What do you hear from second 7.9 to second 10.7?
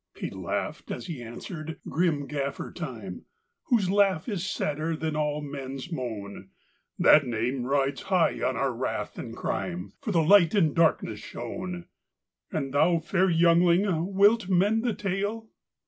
high on our wrath and crime, For the Light